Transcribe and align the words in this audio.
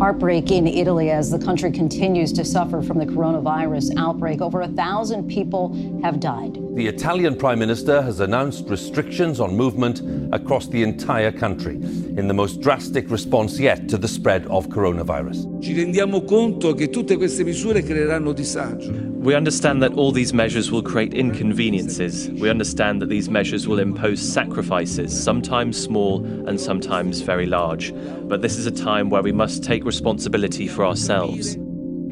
Heartbreak 0.00 0.50
in 0.50 0.66
Italy 0.66 1.10
as 1.10 1.30
the 1.30 1.38
country 1.38 1.70
continues 1.70 2.32
to 2.32 2.42
suffer 2.42 2.80
from 2.80 2.96
the 2.96 3.04
coronavirus 3.04 3.92
outbreak. 3.98 4.40
Over 4.40 4.62
a 4.62 4.68
thousand 4.68 5.28
people 5.28 5.76
have 6.02 6.20
died. 6.20 6.58
The 6.74 6.86
Italian 6.86 7.36
Prime 7.36 7.58
Minister 7.58 8.00
has 8.00 8.20
announced 8.20 8.70
restrictions 8.70 9.40
on 9.40 9.54
movement 9.54 10.00
across 10.32 10.68
the 10.68 10.82
entire 10.82 11.30
country 11.30 11.74
in 11.74 12.28
the 12.28 12.32
most 12.32 12.62
drastic 12.62 13.10
response 13.10 13.60
yet 13.60 13.90
to 13.90 13.98
the 13.98 14.08
spread 14.08 14.46
of 14.46 14.68
coronavirus. 14.68 15.60
Ci 15.60 15.74
rendiamo 15.74 16.22
conto 16.22 16.72
che 16.72 16.88
tutte 16.88 17.18
queste 17.18 17.44
misure 17.44 17.82
creeranno 17.82 18.32
disagio. 18.32 19.09
We 19.20 19.34
understand 19.34 19.82
that 19.82 19.92
all 19.92 20.12
these 20.12 20.32
measures 20.32 20.72
will 20.72 20.82
create 20.82 21.12
inconveniences. 21.12 22.30
We 22.30 22.48
understand 22.48 23.02
that 23.02 23.10
these 23.10 23.28
measures 23.28 23.68
will 23.68 23.78
impose 23.78 24.18
sacrifices, 24.18 25.12
sometimes 25.12 25.78
small 25.78 26.24
and 26.24 26.58
sometimes 26.58 27.20
very 27.20 27.44
large. 27.44 27.92
But 27.94 28.40
this 28.40 28.56
is 28.56 28.64
a 28.64 28.70
time 28.70 29.10
where 29.10 29.20
we 29.20 29.30
must 29.30 29.62
take 29.62 29.84
responsibility 29.84 30.66
for 30.66 30.86
ourselves. 30.86 31.58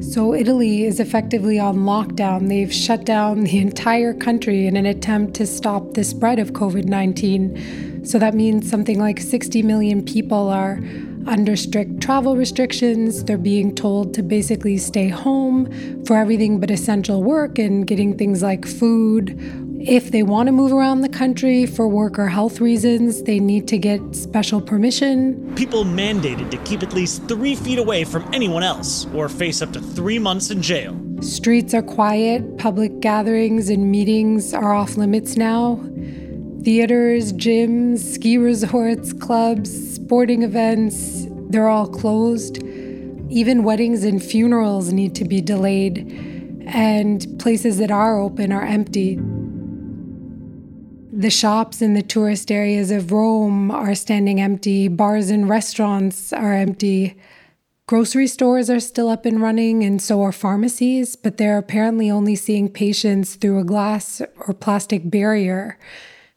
So, 0.02 0.34
Italy 0.34 0.84
is 0.84 1.00
effectively 1.00 1.58
on 1.58 1.78
lockdown. 1.78 2.48
They've 2.48 2.72
shut 2.72 3.06
down 3.06 3.44
the 3.44 3.58
entire 3.58 4.12
country 4.12 4.66
in 4.66 4.76
an 4.76 4.84
attempt 4.84 5.32
to 5.36 5.46
stop 5.46 5.94
the 5.94 6.04
spread 6.04 6.38
of 6.38 6.52
COVID 6.52 6.84
19. 6.84 8.04
So, 8.04 8.18
that 8.18 8.34
means 8.34 8.68
something 8.68 8.98
like 8.98 9.18
60 9.18 9.62
million 9.62 10.04
people 10.04 10.50
are 10.50 10.78
under 11.26 11.56
strict 11.56 12.00
travel 12.00 12.36
restrictions. 12.36 13.24
They're 13.24 13.38
being 13.38 13.74
told 13.74 14.14
to 14.14 14.22
basically 14.22 14.78
stay 14.78 15.08
home 15.08 15.68
for 16.04 16.16
everything 16.16 16.60
but 16.60 16.70
essential 16.70 17.22
work 17.22 17.58
and 17.58 17.86
getting 17.86 18.16
things 18.16 18.42
like 18.42 18.66
food. 18.66 19.38
If 19.80 20.10
they 20.10 20.24
want 20.24 20.48
to 20.48 20.52
move 20.52 20.72
around 20.72 21.02
the 21.02 21.08
country 21.08 21.64
for 21.64 21.86
work 21.86 22.18
or 22.18 22.26
health 22.26 22.60
reasons, 22.60 23.22
they 23.22 23.38
need 23.38 23.68
to 23.68 23.78
get 23.78 24.00
special 24.14 24.60
permission. 24.60 25.54
People 25.54 25.84
mandated 25.84 26.50
to 26.50 26.56
keep 26.58 26.82
at 26.82 26.92
least 26.92 27.28
three 27.28 27.54
feet 27.54 27.78
away 27.78 28.04
from 28.04 28.28
anyone 28.34 28.64
else 28.64 29.06
or 29.14 29.28
face 29.28 29.62
up 29.62 29.72
to 29.72 29.80
three 29.80 30.18
months 30.18 30.50
in 30.50 30.60
jail. 30.60 30.98
Streets 31.20 31.74
are 31.74 31.82
quiet, 31.82 32.58
public 32.58 33.00
gatherings 33.00 33.68
and 33.68 33.90
meetings 33.90 34.52
are 34.52 34.72
off 34.72 34.96
limits 34.96 35.36
now. 35.36 35.80
Theaters, 36.62 37.32
gyms, 37.32 38.00
ski 38.00 38.36
resorts, 38.36 39.12
clubs, 39.12 39.94
sporting 39.94 40.42
events, 40.42 41.26
they're 41.48 41.68
all 41.68 41.86
closed. 41.86 42.58
Even 43.30 43.62
weddings 43.62 44.04
and 44.04 44.22
funerals 44.22 44.92
need 44.92 45.14
to 45.14 45.24
be 45.24 45.40
delayed, 45.40 46.10
and 46.66 47.26
places 47.38 47.78
that 47.78 47.90
are 47.90 48.18
open 48.18 48.52
are 48.52 48.64
empty. 48.64 49.18
The 51.12 51.30
shops 51.30 51.80
in 51.80 51.94
the 51.94 52.02
tourist 52.02 52.50
areas 52.50 52.90
of 52.90 53.12
Rome 53.12 53.70
are 53.70 53.94
standing 53.94 54.40
empty, 54.40 54.88
bars 54.88 55.30
and 55.30 55.48
restaurants 55.48 56.32
are 56.32 56.54
empty. 56.54 57.16
Grocery 57.86 58.26
stores 58.26 58.68
are 58.68 58.80
still 58.80 59.08
up 59.08 59.24
and 59.24 59.40
running, 59.40 59.82
and 59.82 60.02
so 60.02 60.22
are 60.22 60.32
pharmacies, 60.32 61.16
but 61.16 61.36
they're 61.36 61.58
apparently 61.58 62.10
only 62.10 62.36
seeing 62.36 62.68
patients 62.68 63.36
through 63.36 63.58
a 63.58 63.64
glass 63.64 64.20
or 64.46 64.54
plastic 64.54 65.10
barrier. 65.10 65.78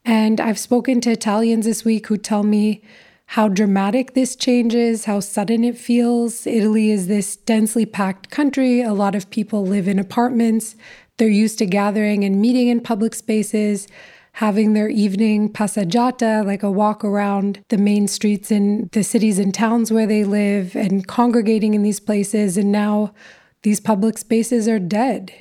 And 0.04 0.42
I've 0.42 0.60
spoken 0.60 1.02
to 1.02 1.12
Italians 1.12 1.66
this 1.66 1.86
week 1.86 2.08
who 2.08 2.18
tell 2.18 2.44
me 2.44 2.82
how 3.28 3.48
dramatic 3.48 4.14
this 4.14 4.36
change 4.36 4.76
is, 4.76 5.06
how 5.06 5.22
sudden 5.22 5.64
it 5.64 5.78
feels. 5.78 6.46
Italy 6.46 6.92
is 6.92 7.08
this 7.08 7.38
densely 7.38 7.86
packed 7.86 8.30
country. 8.30 8.82
A 8.82 8.94
lot 8.94 9.16
of 9.16 9.30
people 9.30 9.66
live 9.66 9.88
in 9.88 10.00
apartments. 10.00 10.76
They're 11.18 11.30
used 11.30 11.60
to 11.60 11.66
gathering 11.66 12.26
and 12.26 12.42
meeting 12.42 12.68
in 12.68 12.82
public 12.82 13.16
spaces, 13.16 13.88
having 14.34 14.74
their 14.74 14.90
evening 14.90 15.52
passeggiata, 15.54 16.46
like 16.46 16.64
a 16.64 16.72
walk 16.72 17.06
around 17.06 17.64
the 17.70 17.78
main 17.78 18.08
streets 18.08 18.52
in 18.52 18.90
the 18.92 19.04
cities 19.04 19.40
and 19.40 19.54
towns 19.54 19.92
where 19.92 20.08
they 20.08 20.24
live, 20.24 20.76
and 20.76 21.08
congregating 21.08 21.74
in 21.74 21.84
these 21.84 22.00
places. 22.00 22.58
And 22.58 22.72
now 22.72 23.14
these 23.62 23.80
public 23.80 24.18
spaces 24.18 24.68
are 24.68 24.80
dead. 24.80 25.32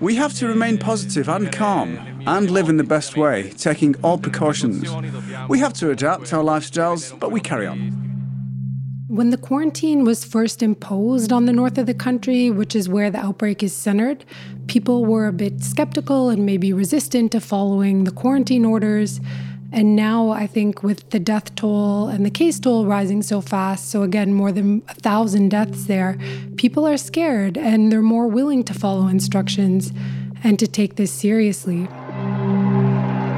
We 0.00 0.14
have 0.16 0.34
to 0.34 0.46
remain 0.46 0.78
positive 0.78 1.28
and 1.28 1.50
calm 1.50 1.98
and 2.26 2.50
live 2.50 2.68
in 2.68 2.76
the 2.76 2.84
best 2.84 3.16
way, 3.16 3.50
taking 3.50 3.94
all 4.02 4.18
precautions. 4.18 4.90
We 5.48 5.58
have 5.60 5.72
to 5.74 5.90
adapt 5.90 6.32
our 6.32 6.44
lifestyles, 6.44 7.18
but 7.18 7.32
we 7.32 7.40
carry 7.40 7.66
on. 7.66 8.04
When 9.08 9.30
the 9.30 9.36
quarantine 9.36 10.04
was 10.04 10.24
first 10.24 10.62
imposed 10.62 11.32
on 11.32 11.46
the 11.46 11.52
north 11.52 11.78
of 11.78 11.86
the 11.86 11.94
country, 11.94 12.50
which 12.50 12.74
is 12.74 12.88
where 12.88 13.10
the 13.10 13.24
outbreak 13.24 13.62
is 13.62 13.74
centered, 13.74 14.24
people 14.66 15.04
were 15.04 15.26
a 15.26 15.32
bit 15.32 15.62
skeptical 15.62 16.30
and 16.30 16.44
maybe 16.44 16.72
resistant 16.72 17.32
to 17.32 17.40
following 17.40 18.04
the 18.04 18.10
quarantine 18.10 18.64
orders. 18.64 19.20
And 19.74 19.96
now 19.96 20.30
I 20.30 20.46
think 20.46 20.84
with 20.84 21.10
the 21.10 21.18
death 21.18 21.56
toll 21.56 22.06
and 22.06 22.24
the 22.24 22.30
case 22.30 22.60
toll 22.60 22.86
rising 22.86 23.22
so 23.22 23.40
fast, 23.40 23.90
so 23.90 24.04
again, 24.04 24.32
more 24.32 24.52
than 24.52 24.84
a 24.88 24.94
thousand 24.94 25.48
deaths 25.48 25.86
there, 25.86 26.16
people 26.56 26.86
are 26.86 26.96
scared 26.96 27.58
and 27.58 27.90
they're 27.90 28.00
more 28.00 28.28
willing 28.28 28.62
to 28.64 28.72
follow 28.72 29.08
instructions 29.08 29.92
and 30.44 30.60
to 30.60 30.68
take 30.68 30.94
this 30.94 31.10
seriously. 31.10 31.88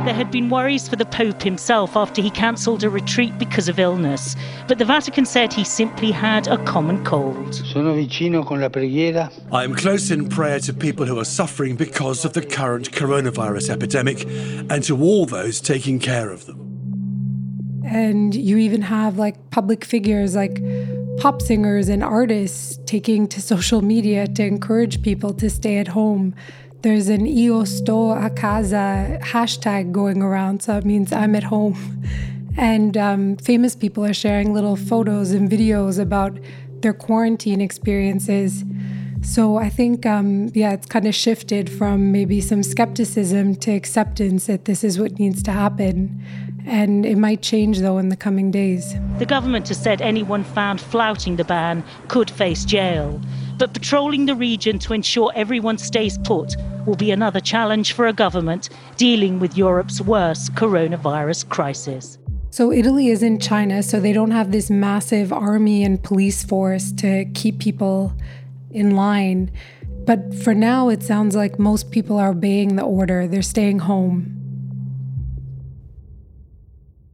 There 0.07 0.15
had 0.15 0.31
been 0.31 0.51
worries 0.51 0.87
for 0.87 0.95
the 0.95 1.05
Pope 1.05 1.43
himself 1.43 1.97
after 1.97 2.23
he 2.23 2.31
cancelled 2.31 2.85
a 2.85 2.89
retreat 2.89 3.37
because 3.41 3.69
of 3.69 3.81
illness, 3.81 4.37
but 4.69 4.79
the 4.79 4.85
Vatican 4.85 5.27
said 5.27 5.53
he 5.53 5.65
simply 5.65 6.13
had 6.13 6.47
a 6.47 6.63
common 6.63 7.05
cold. 7.05 7.61
I 9.51 9.65
am 9.65 9.75
close 9.75 10.13
in 10.13 10.29
prayer 10.29 10.61
to 10.61 10.73
people 10.73 11.07
who 11.07 11.19
are 11.19 11.25
suffering 11.25 11.75
because 11.75 12.25
of 12.25 12.35
the 12.35 12.43
current 12.47 12.93
coronavirus 12.93 13.71
epidemic 13.71 14.25
and 14.71 14.85
to 14.85 14.97
all 15.03 15.27
those 15.27 15.61
taking 15.61 15.99
care 15.99 16.31
of 16.31 16.47
them. 16.47 17.83
And 17.85 18.33
you 18.33 18.59
even 18.59 18.83
have 18.83 19.19
like 19.19 19.51
public 19.51 19.85
figures 19.85 20.37
like 20.37 20.63
pop 21.19 21.43
singers 21.43 21.89
and 21.89 22.05
artists 22.05 22.79
taking 22.87 23.27
to 23.27 23.43
social 23.43 23.83
media 23.83 24.29
to 24.29 24.45
encourage 24.45 25.03
people 25.03 25.33
to 25.35 25.51
stay 25.51 25.79
at 25.79 25.89
home 25.89 26.33
there's 26.87 27.09
an 27.09 27.27
Io 27.27 27.65
sto 27.65 28.13
a 28.13 28.31
casa 28.31 29.19
hashtag 29.21 29.91
going 29.91 30.23
around, 30.23 30.63
so 30.63 30.77
it 30.77 30.85
means 30.85 31.13
I'm 31.13 31.35
at 31.35 31.43
home. 31.43 31.77
And 32.57 32.97
um, 32.97 33.37
famous 33.39 33.75
people 33.75 34.05
are 34.05 34.15
sharing 34.15 34.55
little 34.55 34.77
photos 34.77 35.33
and 35.33 35.51
videos 35.51 35.99
about 35.99 36.39
their 36.83 36.93
quarantine 36.93 37.61
experiences. 37.61 38.65
So 39.21 39.57
I 39.57 39.69
think, 39.69 40.07
um, 40.07 40.53
yeah, 40.55 40.75
it's 40.75 40.87
kind 40.87 41.09
of 41.09 41.15
shifted 41.17 41.69
from 41.69 42.13
maybe 42.13 42.41
some 42.41 42.63
skepticism 42.63 43.57
to 43.57 43.73
acceptance 43.73 44.47
that 44.47 44.67
this 44.67 44.85
is 44.85 44.97
what 44.97 45.19
needs 45.19 45.43
to 45.43 45.51
happen. 45.51 46.23
And 46.67 47.05
it 47.05 47.19
might 47.19 47.43
change, 47.43 47.81
though, 47.81 47.99
in 47.99 48.11
the 48.11 48.17
coming 48.17 48.53
days. 48.53 48.95
The 49.19 49.27
government 49.27 49.67
has 49.69 49.83
said 49.83 50.01
anyone 50.01 50.45
found 50.45 50.81
flouting 50.81 51.35
the 51.35 51.45
ban 51.45 51.83
could 52.07 52.31
face 52.31 52.65
jail. 52.65 53.21
But 53.59 53.73
patrolling 53.73 54.27
the 54.27 54.35
region 54.35 54.79
to 54.81 54.93
ensure 54.93 55.33
everyone 55.35 55.79
stays 55.79 56.19
put 56.19 56.57
will 56.85 56.97
be 56.97 57.11
another 57.11 57.41
challenge 57.41 57.93
for 57.93 58.07
a 58.07 58.13
government 58.13 58.69
dealing 58.97 59.41
with 59.41 59.57
Europe's 59.57 60.01
worst 60.01 60.55
coronavirus 60.55 61.49
crisis. 61.49 62.19
So, 62.51 62.73
Italy 62.73 63.09
is 63.09 63.23
in 63.23 63.39
China, 63.39 63.83
so 63.83 63.99
they 64.01 64.13
don't 64.13 64.31
have 64.31 64.53
this 64.53 64.71
massive 64.71 65.33
army 65.33 65.85
and 65.85 66.03
police 66.03 66.45
force 66.45 66.93
to 66.93 67.25
keep 67.35 67.59
people 67.59 68.15
in 68.71 68.95
line. 68.95 69.51
But 70.07 70.35
for 70.35 70.55
now, 70.55 70.89
it 70.89 71.03
sounds 71.03 71.35
like 71.35 71.59
most 71.59 71.91
people 71.91 72.17
are 72.19 72.31
obeying 72.31 72.77
the 72.77 72.83
order, 72.83 73.27
they're 73.27 73.43
staying 73.43 73.81
home. 73.81 74.36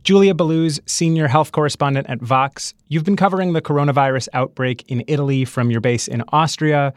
Julia 0.02 0.34
Belluz, 0.34 0.80
senior 0.84 1.28
health 1.28 1.52
correspondent 1.52 2.08
at 2.08 2.20
Vox. 2.20 2.74
You've 2.88 3.04
been 3.04 3.16
covering 3.16 3.52
the 3.52 3.62
coronavirus 3.62 4.28
outbreak 4.32 4.84
in 4.88 5.04
Italy 5.06 5.44
from 5.44 5.70
your 5.70 5.80
base 5.80 6.08
in 6.08 6.24
Austria. 6.32 6.92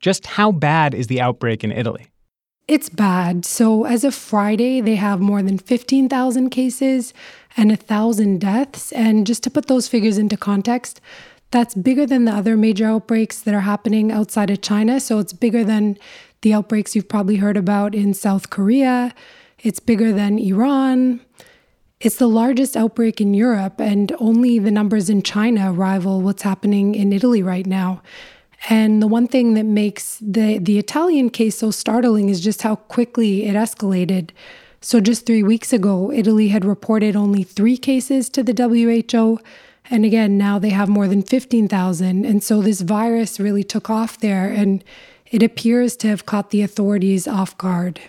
Just 0.00 0.26
how 0.26 0.52
bad 0.52 0.94
is 0.94 1.08
the 1.08 1.20
outbreak 1.20 1.62
in 1.62 1.70
Italy? 1.70 2.06
It's 2.66 2.88
bad. 2.88 3.44
So, 3.44 3.84
as 3.84 4.04
of 4.04 4.14
Friday, 4.14 4.80
they 4.80 4.96
have 4.96 5.20
more 5.20 5.42
than 5.42 5.58
15,000 5.58 6.48
cases 6.48 7.12
and 7.58 7.70
1,000 7.70 8.40
deaths. 8.40 8.90
And 8.92 9.26
just 9.26 9.42
to 9.44 9.50
put 9.50 9.66
those 9.66 9.86
figures 9.86 10.16
into 10.16 10.36
context, 10.38 11.00
that's 11.50 11.74
bigger 11.74 12.06
than 12.06 12.24
the 12.24 12.32
other 12.32 12.56
major 12.56 12.86
outbreaks 12.86 13.40
that 13.42 13.54
are 13.54 13.60
happening 13.60 14.10
outside 14.10 14.50
of 14.50 14.62
China. 14.62 14.98
So, 14.98 15.18
it's 15.18 15.34
bigger 15.34 15.62
than 15.62 15.98
the 16.40 16.54
outbreaks 16.54 16.96
you've 16.96 17.08
probably 17.08 17.36
heard 17.36 17.58
about 17.58 17.94
in 17.94 18.14
South 18.14 18.48
Korea. 18.48 19.14
It's 19.58 19.78
bigger 19.78 20.10
than 20.10 20.38
Iran. 20.38 21.20
It's 21.98 22.16
the 22.16 22.28
largest 22.28 22.76
outbreak 22.76 23.22
in 23.22 23.32
Europe, 23.32 23.80
and 23.80 24.12
only 24.18 24.58
the 24.58 24.70
numbers 24.70 25.08
in 25.08 25.22
China 25.22 25.72
rival 25.72 26.20
what's 26.20 26.42
happening 26.42 26.94
in 26.94 27.10
Italy 27.10 27.42
right 27.42 27.66
now. 27.66 28.02
And 28.68 29.00
the 29.00 29.06
one 29.06 29.26
thing 29.26 29.54
that 29.54 29.64
makes 29.64 30.18
the, 30.20 30.58
the 30.58 30.78
Italian 30.78 31.30
case 31.30 31.58
so 31.58 31.70
startling 31.70 32.28
is 32.28 32.42
just 32.42 32.62
how 32.62 32.76
quickly 32.76 33.46
it 33.46 33.54
escalated. 33.54 34.30
So, 34.82 35.00
just 35.00 35.24
three 35.24 35.42
weeks 35.42 35.72
ago, 35.72 36.12
Italy 36.12 36.48
had 36.48 36.66
reported 36.66 37.16
only 37.16 37.42
three 37.42 37.78
cases 37.78 38.28
to 38.30 38.42
the 38.42 38.52
WHO. 38.52 39.40
And 39.88 40.04
again, 40.04 40.36
now 40.36 40.58
they 40.58 40.70
have 40.70 40.88
more 40.90 41.08
than 41.08 41.22
15,000. 41.22 42.26
And 42.26 42.42
so 42.42 42.60
this 42.60 42.82
virus 42.82 43.40
really 43.40 43.64
took 43.64 43.88
off 43.88 44.18
there, 44.18 44.48
and 44.50 44.84
it 45.30 45.42
appears 45.42 45.96
to 45.98 46.08
have 46.08 46.26
caught 46.26 46.50
the 46.50 46.60
authorities 46.60 47.26
off 47.26 47.56
guard. 47.56 48.00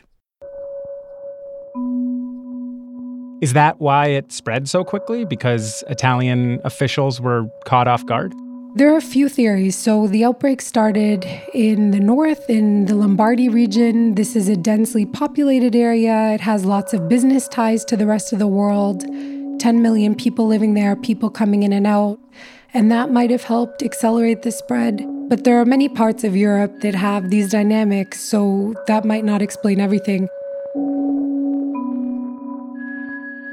Is 3.40 3.54
that 3.54 3.80
why 3.80 4.08
it 4.08 4.32
spread 4.32 4.68
so 4.68 4.84
quickly? 4.84 5.24
Because 5.24 5.84
Italian 5.90 6.60
officials 6.64 7.22
were 7.22 7.48
caught 7.66 7.88
off 7.88 8.04
guard? 8.06 8.34
There 8.76 8.92
are 8.92 8.98
a 8.98 9.02
few 9.02 9.30
theories. 9.30 9.76
So, 9.76 10.08
the 10.08 10.24
outbreak 10.24 10.60
started 10.62 11.26
in 11.54 11.92
the 11.92 12.00
north, 12.00 12.50
in 12.50 12.86
the 12.86 12.96
Lombardy 12.96 13.48
region. 13.48 14.16
This 14.16 14.36
is 14.36 14.50
a 14.50 14.56
densely 14.56 15.06
populated 15.06 15.76
area. 15.76 16.34
It 16.34 16.42
has 16.42 16.66
lots 16.66 16.94
of 16.94 17.08
business 17.08 17.48
ties 17.48 17.86
to 17.86 17.98
the 17.98 18.08
rest 18.08 18.34
of 18.34 18.40
the 18.40 18.48
world 18.48 19.02
10 19.60 19.82
million 19.82 20.16
people 20.16 20.48
living 20.48 20.74
there, 20.74 20.96
people 20.96 21.30
coming 21.30 21.64
in 21.64 21.74
and 21.74 21.88
out. 21.88 22.20
And 22.74 22.92
that 22.92 23.12
might 23.12 23.32
have 23.32 23.44
helped 23.44 23.82
accelerate 23.84 24.42
the 24.42 24.52
spread. 24.52 25.04
But 25.30 25.44
there 25.44 25.60
are 25.60 25.66
many 25.66 25.90
parts 25.90 26.24
of 26.24 26.36
Europe 26.36 26.82
that 26.82 26.96
have 26.96 27.30
these 27.30 27.52
dynamics, 27.52 28.20
so 28.20 28.76
that 28.88 29.06
might 29.06 29.26
not 29.26 29.42
explain 29.42 29.80
everything. 29.80 30.28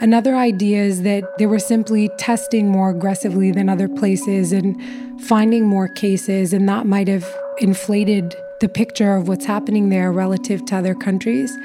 Another 0.00 0.34
idea 0.34 0.82
is 0.82 1.02
that 1.02 1.38
they 1.38 1.46
were 1.46 1.58
simply 1.58 2.10
testing 2.18 2.68
more 2.68 2.90
aggressively 2.90 3.50
than 3.52 3.68
other 3.68 3.88
places 3.88 4.52
and 4.52 4.80
finding 5.22 5.66
more 5.66 5.88
cases, 5.88 6.52
and 6.52 6.68
that 6.68 6.86
might 6.86 7.08
have 7.08 7.26
inflated 7.58 8.36
the 8.60 8.68
picture 8.68 9.14
of 9.14 9.28
what's 9.28 9.44
happening 9.44 9.88
there 9.88 10.12
relative 10.12 10.64
to 10.66 10.76
other 10.76 10.94
countries. 10.94 11.56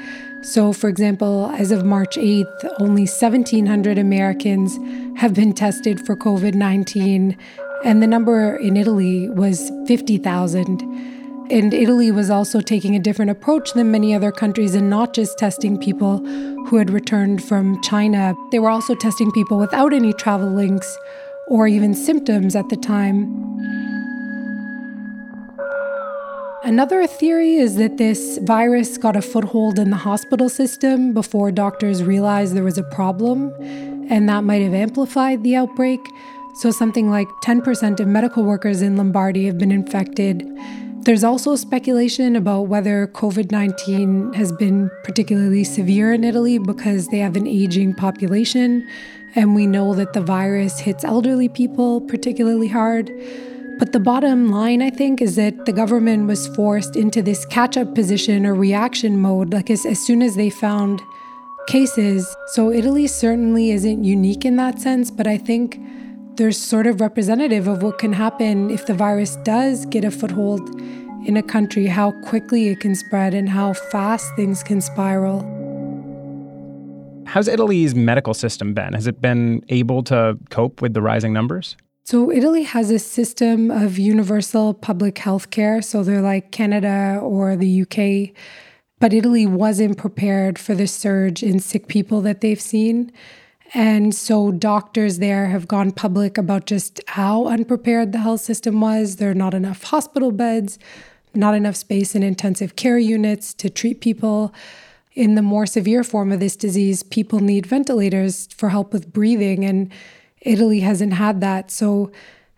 So, 0.42 0.72
for 0.72 0.88
example, 0.88 1.50
as 1.54 1.70
of 1.70 1.84
March 1.84 2.16
8th, 2.16 2.74
only 2.78 3.02
1,700 3.02 3.98
Americans 3.98 4.78
have 5.20 5.34
been 5.34 5.52
tested 5.52 6.04
for 6.06 6.16
COVID 6.16 6.54
19, 6.54 7.36
and 7.84 8.02
the 8.02 8.06
number 8.06 8.56
in 8.56 8.76
Italy 8.76 9.28
was 9.28 9.70
50,000. 9.86 11.19
And 11.50 11.74
Italy 11.74 12.12
was 12.12 12.30
also 12.30 12.60
taking 12.60 12.94
a 12.94 13.00
different 13.00 13.32
approach 13.32 13.72
than 13.72 13.90
many 13.90 14.14
other 14.14 14.30
countries 14.30 14.76
and 14.76 14.88
not 14.88 15.12
just 15.12 15.36
testing 15.36 15.76
people 15.76 16.18
who 16.66 16.76
had 16.76 16.90
returned 16.90 17.42
from 17.42 17.82
China. 17.82 18.34
They 18.52 18.60
were 18.60 18.70
also 18.70 18.94
testing 18.94 19.32
people 19.32 19.58
without 19.58 19.92
any 19.92 20.12
travel 20.12 20.48
links 20.48 20.96
or 21.48 21.66
even 21.66 21.92
symptoms 21.92 22.54
at 22.54 22.68
the 22.68 22.76
time. 22.76 23.26
Another 26.62 27.04
theory 27.08 27.56
is 27.56 27.74
that 27.76 27.96
this 27.96 28.38
virus 28.42 28.96
got 28.96 29.16
a 29.16 29.22
foothold 29.22 29.78
in 29.78 29.90
the 29.90 29.96
hospital 29.96 30.48
system 30.48 31.12
before 31.12 31.50
doctors 31.50 32.04
realized 32.04 32.54
there 32.54 32.62
was 32.62 32.78
a 32.78 32.84
problem, 32.84 33.52
and 34.08 34.28
that 34.28 34.44
might 34.44 34.62
have 34.62 34.74
amplified 34.74 35.42
the 35.42 35.56
outbreak. 35.56 36.00
So, 36.54 36.70
something 36.70 37.10
like 37.10 37.26
10% 37.42 37.98
of 37.98 38.06
medical 38.06 38.44
workers 38.44 38.82
in 38.82 38.96
Lombardy 38.96 39.46
have 39.46 39.58
been 39.58 39.72
infected. 39.72 40.46
There's 41.02 41.24
also 41.24 41.56
speculation 41.56 42.36
about 42.36 42.68
whether 42.68 43.06
COVID 43.06 43.50
19 43.50 44.34
has 44.34 44.52
been 44.52 44.90
particularly 45.02 45.64
severe 45.64 46.12
in 46.12 46.24
Italy 46.24 46.58
because 46.58 47.08
they 47.08 47.18
have 47.18 47.36
an 47.36 47.46
aging 47.46 47.94
population, 47.94 48.86
and 49.34 49.54
we 49.54 49.66
know 49.66 49.94
that 49.94 50.12
the 50.12 50.20
virus 50.20 50.80
hits 50.80 51.02
elderly 51.02 51.48
people 51.48 52.02
particularly 52.02 52.68
hard. 52.68 53.10
But 53.78 53.92
the 53.92 53.98
bottom 53.98 54.50
line, 54.50 54.82
I 54.82 54.90
think, 54.90 55.22
is 55.22 55.36
that 55.36 55.64
the 55.64 55.72
government 55.72 56.26
was 56.26 56.46
forced 56.48 56.96
into 56.96 57.22
this 57.22 57.46
catch 57.46 57.78
up 57.78 57.94
position 57.94 58.44
or 58.44 58.54
reaction 58.54 59.16
mode, 59.16 59.54
like 59.54 59.70
as, 59.70 59.86
as 59.86 59.98
soon 59.98 60.20
as 60.20 60.36
they 60.36 60.50
found 60.50 61.00
cases. 61.66 62.36
So 62.48 62.70
Italy 62.70 63.06
certainly 63.06 63.70
isn't 63.70 64.04
unique 64.04 64.44
in 64.44 64.56
that 64.56 64.78
sense, 64.78 65.10
but 65.10 65.26
I 65.26 65.38
think 65.38 65.80
they're 66.40 66.52
sort 66.52 66.86
of 66.86 67.02
representative 67.02 67.68
of 67.68 67.82
what 67.82 67.98
can 67.98 68.14
happen 68.14 68.70
if 68.70 68.86
the 68.86 68.94
virus 68.94 69.36
does 69.44 69.84
get 69.84 70.06
a 70.06 70.10
foothold 70.10 70.70
in 71.26 71.36
a 71.36 71.42
country, 71.42 71.84
how 71.84 72.12
quickly 72.22 72.68
it 72.68 72.80
can 72.80 72.94
spread 72.94 73.34
and 73.34 73.46
how 73.46 73.74
fast 73.74 74.34
things 74.36 74.62
can 74.62 74.80
spiral. 74.80 75.42
How's 77.26 77.46
Italy's 77.46 77.94
medical 77.94 78.32
system 78.32 78.72
been? 78.72 78.94
Has 78.94 79.06
it 79.06 79.20
been 79.20 79.62
able 79.68 80.02
to 80.04 80.38
cope 80.48 80.80
with 80.80 80.94
the 80.94 81.02
rising 81.02 81.34
numbers? 81.34 81.76
So, 82.04 82.32
Italy 82.32 82.62
has 82.62 82.90
a 82.90 82.98
system 82.98 83.70
of 83.70 83.98
universal 83.98 84.72
public 84.72 85.18
health 85.18 85.50
care. 85.50 85.82
So, 85.82 86.02
they're 86.02 86.22
like 86.22 86.52
Canada 86.52 87.20
or 87.22 87.54
the 87.54 87.82
UK. 87.82 88.34
But 88.98 89.12
Italy 89.12 89.44
wasn't 89.44 89.98
prepared 89.98 90.58
for 90.58 90.74
the 90.74 90.86
surge 90.86 91.42
in 91.42 91.60
sick 91.60 91.86
people 91.86 92.22
that 92.22 92.40
they've 92.40 92.60
seen. 92.60 93.12
And 93.72 94.14
so 94.14 94.50
doctors 94.50 95.18
there 95.18 95.46
have 95.46 95.68
gone 95.68 95.92
public 95.92 96.36
about 96.36 96.66
just 96.66 97.00
how 97.06 97.46
unprepared 97.46 98.12
the 98.12 98.18
health 98.18 98.40
system 98.40 98.80
was. 98.80 99.16
There 99.16 99.30
are 99.30 99.34
not 99.34 99.54
enough 99.54 99.84
hospital 99.84 100.32
beds, 100.32 100.78
not 101.34 101.54
enough 101.54 101.76
space 101.76 102.14
in 102.14 102.22
intensive 102.22 102.74
care 102.74 102.98
units 102.98 103.54
to 103.54 103.70
treat 103.70 104.00
people. 104.00 104.52
In 105.14 105.34
the 105.34 105.42
more 105.42 105.66
severe 105.66 106.02
form 106.02 106.32
of 106.32 106.40
this 106.40 106.56
disease, 106.56 107.02
people 107.02 107.40
need 107.40 107.66
ventilators 107.66 108.48
for 108.48 108.70
help 108.70 108.92
with 108.92 109.12
breathing, 109.12 109.64
and 109.64 109.92
Italy 110.40 110.80
hasn't 110.80 111.14
had 111.14 111.40
that. 111.40 111.70
So 111.70 112.10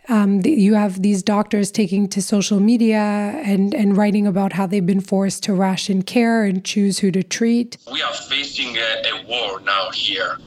um, 0.09 0.41
the, 0.41 0.51
you 0.51 0.75
have 0.75 1.03
these 1.03 1.23
doctors 1.23 1.71
taking 1.71 2.09
to 2.09 2.23
social 2.23 2.61
media 2.61 2.99
and, 3.45 3.75
and 3.75 3.97
writing 3.97 4.27
about 4.27 4.55
how 4.55 4.67
they've 4.67 4.85
been 4.85 5.01
forced 5.01 5.43
to 5.45 5.55
ration 5.55 6.03
care 6.03 6.45
and 6.45 6.65
choose 6.65 6.99
who 6.99 7.11
to 7.11 7.23
treat. 7.23 7.77
We 7.91 8.03
are 8.03 8.15
facing 8.15 8.77
a, 8.77 9.03
a 9.13 9.27
war 9.27 9.61
now 9.61 9.91
here 9.91 10.39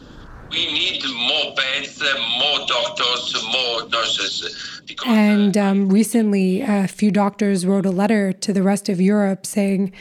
we 0.55 0.71
need 0.71 1.03
more 1.03 1.53
beds, 1.53 2.01
more 2.39 2.65
doctors, 2.65 3.45
more 3.51 3.89
nurses. 3.89 4.81
And 5.05 5.57
um, 5.57 5.89
recently, 5.89 6.61
a 6.61 6.87
few 6.87 7.11
doctors 7.11 7.65
wrote 7.65 7.85
a 7.85 7.91
letter 7.91 8.31
to 8.31 8.53
the 8.53 8.63
rest 8.63 8.87
of 8.87 9.01
Europe 9.01 9.45
saying, 9.45 9.91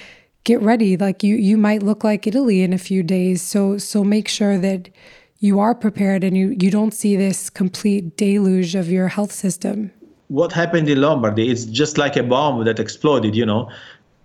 "Get 0.45 0.61
ready! 0.63 0.97
Like 0.97 1.25
you, 1.25 1.35
you 1.35 1.57
might 1.57 1.83
look 1.83 2.05
like 2.05 2.27
Italy 2.27 2.63
in 2.63 2.73
a 2.73 2.79
few 2.79 3.03
days. 3.03 3.43
So, 3.43 3.79
so 3.79 4.05
make 4.05 4.29
sure 4.29 4.57
that 4.59 4.91
you 5.41 5.59
are 5.59 5.75
prepared 5.75 6.23
and 6.23 6.37
you 6.37 6.57
you 6.61 6.71
don't 6.71 6.95
see 6.95 7.17
this 7.17 7.51
complete 7.51 8.17
deluge 8.17 8.75
of 8.77 8.89
your 8.89 9.09
health 9.09 9.33
system." 9.33 9.91
What 10.29 10.53
happened 10.53 10.89
in 10.89 11.01
Lombardy? 11.01 11.51
It's 11.51 11.65
just 11.65 11.99
like 11.99 12.17
a 12.17 12.23
bomb 12.23 12.65
that 12.65 12.79
exploded. 12.79 13.35
You 13.35 13.47
know, 13.47 13.71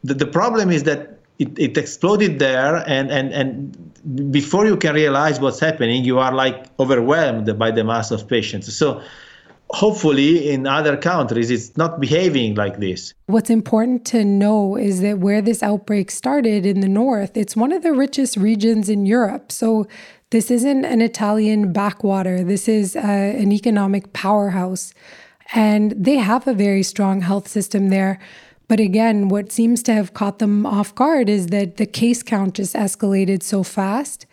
the, 0.03 0.13
the 0.13 0.27
problem 0.27 0.69
is 0.69 0.83
that 0.83 1.18
it, 1.39 1.57
it 1.57 1.77
exploded 1.77 2.37
there 2.37 2.83
and, 2.85 3.09
and, 3.09 3.33
and 3.33 4.31
before 4.31 4.65
you 4.65 4.77
can 4.77 4.93
realize 4.93 5.39
what's 5.39 5.59
happening 5.59 6.03
you 6.03 6.19
are 6.19 6.33
like 6.33 6.65
overwhelmed 6.79 7.57
by 7.57 7.71
the 7.71 7.83
mass 7.83 8.11
of 8.11 8.27
patients. 8.27 8.73
So 8.75 9.01
hopefully 9.69 10.49
in 10.49 10.67
other 10.67 10.97
countries 10.97 11.49
it's 11.49 11.77
not 11.77 11.99
behaving 11.99 12.55
like 12.55 12.79
this. 12.79 13.13
What's 13.27 13.49
important 13.49 14.05
to 14.07 14.25
know 14.25 14.75
is 14.75 15.01
that 15.01 15.19
where 15.19 15.41
this 15.41 15.63
outbreak 15.63 16.11
started 16.11 16.65
in 16.65 16.81
the 16.81 16.89
north 16.89 17.37
it's 17.37 17.55
one 17.55 17.71
of 17.71 17.83
the 17.83 17.93
richest 17.93 18.35
regions 18.35 18.89
in 18.89 19.05
europe. 19.05 19.51
So 19.51 19.87
this 20.31 20.51
isn't 20.51 20.83
an 20.85 21.01
italian 21.01 21.71
backwater. 21.71 22.43
This 22.43 22.67
is 22.67 22.95
uh, 22.95 22.99
an 22.99 23.51
economic 23.53 24.11
powerhouse. 24.11 24.93
And 25.53 25.91
they 25.97 26.17
have 26.17 26.47
a 26.47 26.53
very 26.53 26.83
strong 26.83 27.21
health 27.21 27.47
system 27.47 27.89
there 27.89 28.19
but 28.69 28.79
again, 28.79 29.29
what 29.29 29.51
seems 29.51 29.81
to 29.83 29.93
have 29.93 30.13
caught 30.13 30.37
them 30.37 30.63
off 30.63 30.93
guard 30.93 31.27
is 31.27 31.47
that 31.47 31.77
the 31.77 31.87
case 31.87 32.21
count 32.21 32.53
just 32.53 32.75
escalated 32.75 33.41
so 33.41 33.63
fast. 33.63 34.27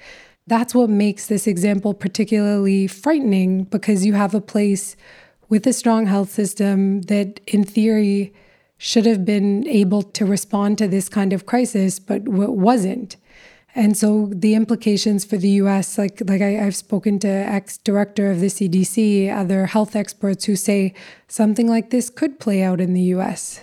That's 0.47 0.75
what 0.75 0.91
makes 0.91 1.27
this 1.27 1.47
example 1.47 1.95
particularly 1.95 2.87
frightening 2.87 3.65
because 3.65 4.05
you 4.05 4.13
have 4.13 4.35
a 4.35 4.41
place 4.43 4.95
with 5.49 5.67
a 5.67 5.73
strong 5.73 6.05
health 6.05 6.31
system 6.31 7.01
that, 7.03 7.41
in 7.47 7.65
theory, 7.65 8.35
should 8.77 9.07
have 9.07 9.25
been 9.25 9.67
able 9.69 10.03
to 10.03 10.27
respond 10.27 10.77
to 10.79 10.87
this 10.87 11.09
kind 11.09 11.33
of 11.33 11.47
crisis, 11.47 11.99
but 11.99 12.29
wasn't. 12.29 13.17
And 13.75 13.97
so 13.97 14.31
the 14.35 14.55
implications 14.55 15.25
for 15.25 15.39
the 15.39 15.49
US, 15.63 15.97
like 15.97 16.21
like 16.29 16.43
I, 16.43 16.51
have 16.51 16.77
spoken 16.77 17.19
to 17.21 17.29
ex-director 17.29 18.31
of 18.31 18.41
the 18.41 18.49
CDC, 18.49 19.35
other 19.35 19.65
health 19.65 19.97
experts 19.97 20.45
who 20.45 20.57
say 20.57 20.93
something 21.27 21.69
like 21.69 21.89
this 21.89 22.11
could 22.11 22.39
play 22.39 22.63
out 22.63 22.83
in 22.83 22.93
the 22.93 23.15
US. 23.17 23.61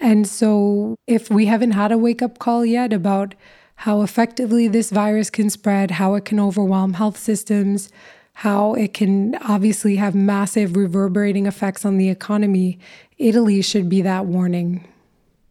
And 0.00 0.26
so, 0.26 0.96
if 1.06 1.30
we 1.30 1.46
haven't 1.46 1.72
had 1.72 1.90
a 1.90 1.98
wake 1.98 2.22
up 2.22 2.38
call 2.38 2.64
yet 2.64 2.92
about 2.92 3.34
how 3.76 4.02
effectively 4.02 4.68
this 4.68 4.90
virus 4.90 5.30
can 5.30 5.50
spread, 5.50 5.92
how 5.92 6.14
it 6.14 6.24
can 6.24 6.40
overwhelm 6.40 6.94
health 6.94 7.16
systems, 7.16 7.90
how 8.34 8.74
it 8.74 8.94
can 8.94 9.34
obviously 9.36 9.96
have 9.96 10.14
massive 10.14 10.76
reverberating 10.76 11.46
effects 11.46 11.84
on 11.84 11.96
the 11.96 12.08
economy, 12.08 12.78
Italy 13.18 13.60
should 13.62 13.88
be 13.88 14.02
that 14.02 14.26
warning. 14.26 14.86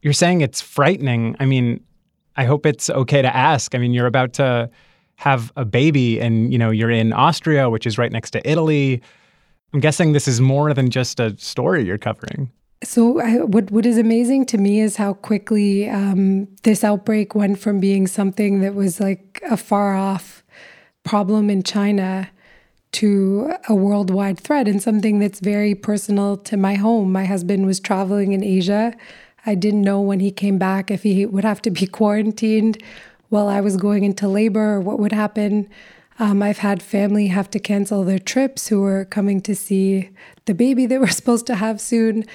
You're 0.02 0.14
saying 0.14 0.42
it's 0.42 0.62
frightening. 0.62 1.36
I 1.40 1.46
mean, 1.46 1.84
I 2.38 2.46
hope 2.46 2.66
it's 2.66 2.90
okay 2.90 3.22
to 3.22 3.36
ask. 3.36 3.76
I 3.76 3.78
mean, 3.78 3.94
you're 3.94 4.08
about 4.08 4.34
to 4.34 4.70
have 5.16 5.52
a 5.56 5.66
baby 5.66 6.22
and, 6.22 6.54
you 6.54 6.60
know, 6.60 6.70
you're 6.70 6.92
in 6.92 7.12
Austria, 7.12 7.70
which 7.70 7.86
is 7.86 7.98
right 7.98 8.12
next 8.12 8.32
to 8.32 8.50
Italy. 8.50 9.02
I'm 9.74 9.80
guessing 9.80 10.14
this 10.14 10.28
is 10.28 10.40
more 10.40 10.74
than 10.74 10.90
just 10.90 11.20
a 11.20 11.38
story 11.38 11.84
you're 11.84 11.98
covering. 11.98 12.52
So, 12.84 13.20
I, 13.20 13.38
what 13.38 13.72
what 13.72 13.86
is 13.86 13.98
amazing 13.98 14.46
to 14.48 14.58
me 14.58 14.80
is 14.82 14.98
how 14.98 15.14
quickly 15.14 15.90
um, 15.90 16.48
this 16.64 16.84
outbreak 16.84 17.34
went 17.34 17.60
from 17.60 17.80
being 17.80 18.06
something 18.06 18.62
that 18.62 18.76
was 18.76 19.00
like 19.00 19.42
a 19.50 19.58
far 19.58 19.96
off 19.96 20.44
problem 21.04 21.50
in 21.50 21.64
China 21.64 22.30
to 22.92 23.54
a 23.68 23.76
worldwide 23.76 24.40
threat 24.40 24.68
and 24.68 24.82
something 24.82 25.20
that's 25.20 25.40
very 25.40 25.76
personal 25.76 26.38
to 26.38 26.58
my 26.58 26.76
home. 26.76 27.12
My 27.12 27.26
husband 27.26 27.66
was 27.66 27.80
traveling 27.80 28.34
in 28.34 28.44
Asia. 28.44 28.94
I 29.46 29.56
didn't 29.56 29.82
know 29.82 30.02
when 30.02 30.20
he 30.20 30.32
came 30.32 30.58
back 30.58 30.92
if 30.92 31.04
he 31.04 31.26
would 31.26 31.44
have 31.44 31.62
to 31.64 31.72
be 31.72 31.88
quarantined 32.00 32.82
while 33.30 33.48
I 33.48 33.62
was 33.62 33.78
going 33.78 34.04
into 34.04 34.28
labor 34.28 34.76
or 34.76 34.82
what 34.82 35.00
would 35.00 35.12
happen. 35.12 35.70
Um, 36.20 36.42
I've 36.42 36.60
had 36.60 36.82
family 36.82 37.28
have 37.28 37.50
to 37.52 37.60
cancel 37.60 38.04
their 38.04 38.20
trips 38.20 38.68
who 38.68 38.82
were 38.82 39.06
coming 39.06 39.42
to 39.42 39.56
see 39.56 40.10
the 40.46 40.54
baby 40.54 40.86
they 40.86 40.98
were 40.98 41.08
supposed 41.20 41.48
to 41.48 41.56
have 41.56 41.80
soon. 41.80 42.26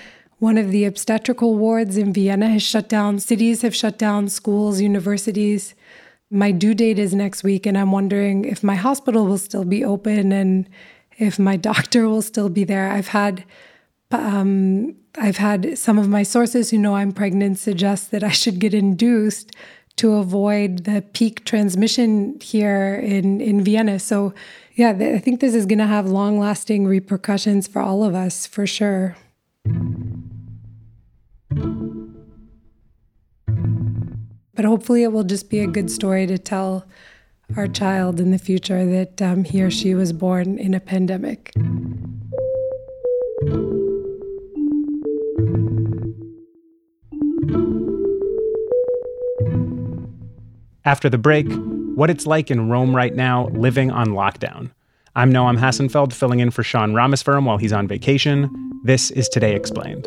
One 0.43 0.59
of 0.59 0.73
the 0.73 0.87
obstetrical 0.87 1.55
wards 1.55 1.97
in 1.97 2.13
Vienna 2.13 2.49
has 2.49 2.65
shut 2.65 2.89
down. 2.89 3.21
Cities 3.21 3.63
have 3.63 3.77
shut 3.77 3.97
down, 3.97 4.29
schools, 4.29 4.81
universities. 4.81 5.77
My 6.33 6.51
due 6.51 6.75
date 6.75 6.99
is 6.99 7.15
next 7.15 7.45
week, 7.45 7.65
and 7.65 7.79
I'm 7.79 7.93
wondering 7.93 8.45
if 8.45 8.65
my 8.65 8.75
hospital 8.75 9.25
will 9.25 9.39
still 9.39 9.65
be 9.65 9.85
open 9.85 10.33
and 10.33 10.69
if 11.17 11.39
my 11.39 11.55
doctor 11.71 12.09
will 12.09 12.23
still 12.23 12.49
be 12.49 12.65
there. 12.65 12.91
I've 12.91 13.07
had 13.07 13.45
um, 14.11 14.97
I've 15.17 15.37
had 15.37 15.79
some 15.79 15.97
of 15.97 16.09
my 16.09 16.25
sources 16.25 16.73
who 16.73 16.79
know 16.79 16.97
I'm 16.97 17.13
pregnant 17.13 17.61
suggest 17.61 18.11
that 18.11 18.25
I 18.25 18.33
should 18.33 18.59
get 18.59 18.75
induced 18.75 19.53
to 19.99 20.15
avoid 20.15 20.87
the 20.87 21.05
peak 21.13 21.45
transmission 21.45 22.41
here 22.41 22.97
in, 22.97 23.41
in 23.41 23.63
Vienna. 23.63 24.01
So, 24.01 24.35
yeah, 24.75 24.91
I 24.91 25.21
think 25.21 25.39
this 25.39 25.55
is 25.55 25.67
going 25.67 25.79
to 25.79 25.87
have 25.87 26.09
long 26.09 26.41
lasting 26.41 26.89
repercussions 26.89 27.69
for 27.69 27.81
all 27.81 28.03
of 28.03 28.17
us 28.17 28.45
for 28.45 28.67
sure. 28.67 29.17
But 34.63 34.69
hopefully, 34.69 35.03
it 35.03 35.11
will 35.11 35.25
just 35.25 35.51
be 35.51 35.59
a 35.59 35.67
good 35.67 35.91
story 35.91 36.25
to 36.25 36.39
tell 36.39 36.87
our 37.57 37.67
child 37.67 38.21
in 38.21 38.31
the 38.31 38.39
future 38.39 38.87
that 38.87 39.21
um, 39.21 39.43
he 39.43 39.61
or 39.61 39.73
she 39.73 39.93
was 39.97 40.13
born 40.13 40.57
in 40.57 40.73
a 40.73 40.79
pandemic. 40.79 41.51
After 50.85 51.11
the 51.11 51.19
break, 51.19 51.49
what 51.97 52.09
it's 52.09 52.25
like 52.25 52.49
in 52.49 52.69
Rome 52.69 52.95
right 52.95 53.17
now 53.17 53.49
living 53.49 53.91
on 53.91 54.11
lockdown. 54.11 54.71
I'm 55.17 55.33
Noam 55.33 55.59
Hassenfeld 55.59 56.13
filling 56.13 56.39
in 56.39 56.53
for 56.53 56.63
Sean 56.63 56.93
Rameswaram 56.93 57.47
while 57.47 57.59
he's 57.59 57.73
on 57.73 57.89
vacation. 57.89 58.49
This 58.85 59.11
is 59.11 59.29
Today 59.29 59.57
Explained. 59.57 60.07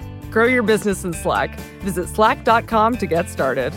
Grow 0.31 0.45
your 0.45 0.63
business 0.63 1.03
in 1.03 1.13
Slack. 1.13 1.59
Visit 1.81 2.07
slack.com 2.07 2.97
to 2.97 3.05
get 3.05 3.29
started. 3.29 3.73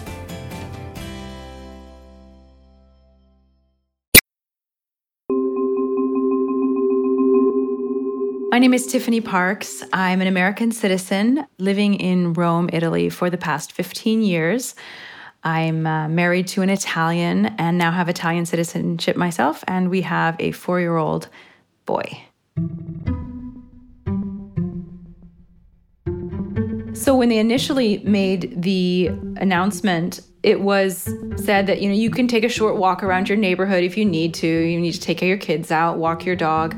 My 8.50 8.60
name 8.60 8.72
is 8.72 8.86
Tiffany 8.86 9.20
Parks. 9.20 9.82
I'm 9.92 10.20
an 10.20 10.28
American 10.28 10.70
citizen 10.70 11.44
living 11.58 11.94
in 11.94 12.34
Rome, 12.34 12.70
Italy 12.72 13.10
for 13.10 13.28
the 13.28 13.36
past 13.36 13.72
15 13.72 14.22
years. 14.22 14.76
I'm 15.42 15.88
uh, 15.88 16.08
married 16.08 16.46
to 16.48 16.62
an 16.62 16.70
Italian 16.70 17.46
and 17.58 17.78
now 17.78 17.90
have 17.90 18.08
Italian 18.08 18.46
citizenship 18.46 19.16
myself, 19.16 19.64
and 19.66 19.90
we 19.90 20.02
have 20.02 20.36
a 20.38 20.52
four 20.52 20.78
year 20.78 20.96
old 20.96 21.28
boy. 21.84 22.22
So 27.04 27.14
when 27.14 27.28
they 27.28 27.36
initially 27.36 27.98
made 27.98 28.62
the 28.62 29.08
announcement, 29.36 30.20
it 30.42 30.62
was 30.62 31.06
said 31.36 31.66
that 31.66 31.82
you 31.82 31.90
know 31.90 31.94
you 31.94 32.08
can 32.08 32.26
take 32.26 32.44
a 32.44 32.48
short 32.48 32.78
walk 32.78 33.02
around 33.02 33.28
your 33.28 33.36
neighborhood 33.36 33.84
if 33.84 33.98
you 33.98 34.06
need 34.06 34.32
to. 34.36 34.46
You 34.46 34.80
need 34.80 34.92
to 34.92 35.00
take 35.00 35.20
your 35.20 35.36
kids 35.36 35.70
out, 35.70 35.98
walk 35.98 36.24
your 36.24 36.34
dog. 36.34 36.74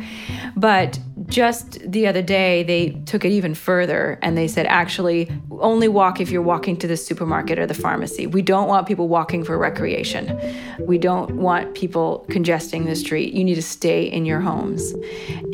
But 0.57 0.99
just 1.27 1.79
the 1.89 2.09
other 2.09 2.23
day 2.23 2.65
they 2.65 3.01
took 3.07 3.25
it 3.25 3.31
even 3.31 3.55
further 3.55 4.19
and 4.21 4.37
they 4.37 4.49
said 4.49 4.67
actually 4.67 5.31
only 5.61 5.87
walk 5.87 6.21
if 6.21 6.33
you're 6.33 6.43
walking 6.43 6.77
to 6.79 6.89
the 6.89 6.97
supermarket 6.97 7.61
or 7.61 7.67
the 7.69 7.75
pharmacy. 7.75 8.27
We 8.27 8.43
don't 8.43 8.67
want 8.67 8.89
people 8.89 9.07
walking 9.07 9.45
for 9.45 9.57
recreation. 9.57 10.37
We 10.81 10.99
don't 10.99 11.37
want 11.37 11.77
people 11.77 12.27
congesting 12.31 12.87
the 12.87 12.97
street. 12.97 13.33
You 13.33 13.45
need 13.45 13.55
to 13.55 13.63
stay 13.63 14.03
in 14.03 14.27
your 14.27 14.41
homes. 14.41 14.93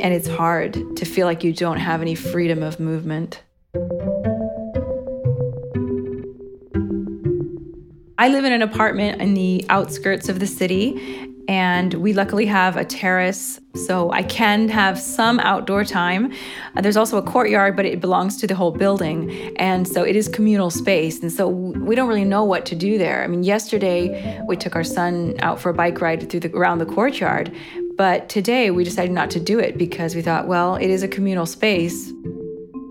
And 0.00 0.14
it's 0.14 0.29
hard 0.29 0.97
to 0.97 1.05
feel 1.05 1.26
like 1.26 1.45
you 1.45 1.52
don't 1.52 1.76
have 1.79 2.00
any 2.00 2.14
freedom 2.14 2.62
of 2.62 2.81
movement. 2.81 3.43
I 8.23 8.29
live 8.29 8.45
in 8.45 8.52
an 8.52 8.62
apartment 8.62 9.21
in 9.21 9.35
the 9.35 9.67
outskirts 9.69 10.29
of 10.29 10.38
the 10.38 10.47
city, 10.47 11.29
and 11.49 11.93
we 11.95 12.12
luckily 12.12 12.47
have 12.47 12.76
a 12.76 12.85
terrace, 12.85 13.61
so 13.75 14.12
I 14.12 14.23
can 14.23 14.69
have 14.69 14.97
some 15.00 15.41
outdoor 15.41 15.85
time. 15.85 16.33
Uh, 16.76 16.83
there's 16.83 16.97
also 16.97 17.19
a 17.19 17.23
courtyard, 17.23 17.75
but 17.75 17.85
it 17.85 18.00
belongs 18.00 18.37
to 18.37 18.47
the 18.47 18.55
whole 18.55 18.71
building, 18.71 19.52
and 19.57 19.88
so 19.88 20.05
it 20.05 20.14
is 20.14 20.29
communal 20.29 20.71
space, 20.71 21.21
and 21.21 21.33
so 21.33 21.49
we 21.49 21.97
don't 21.97 22.07
really 22.07 22.25
know 22.25 22.45
what 22.45 22.64
to 22.67 22.76
do 22.76 22.97
there. 22.97 23.25
I 23.25 23.26
mean, 23.26 23.43
yesterday 23.43 24.41
we 24.47 24.57
took 24.57 24.76
our 24.76 24.85
son 24.85 25.35
out 25.41 25.61
for 25.61 25.71
a 25.71 25.75
bike 25.75 26.00
ride 26.00 26.31
through 26.31 26.41
the 26.47 26.57
around 26.57 26.79
the 26.79 26.87
courtyard, 26.87 27.52
but 27.97 28.29
today 28.29 28.71
we 28.71 28.85
decided 28.85 29.11
not 29.11 29.33
to 29.33 29.41
do 29.41 29.59
it 29.59 29.76
because 29.76 30.14
we 30.14 30.23
thought, 30.23 30.47
well, 30.47 30.76
it 30.76 30.91
is 30.91 31.02
a 31.02 31.09
communal 31.09 31.45
space. 31.45 32.12